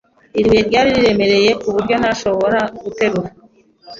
Iri 0.37 0.47
buye 0.49 0.61
ryari 0.69 0.89
riremereye 0.95 1.49
kuburyo 1.61 1.95
ntashobora 2.01 2.59
guterura. 2.83 3.29